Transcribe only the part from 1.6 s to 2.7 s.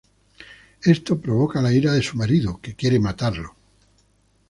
la ira de su marido,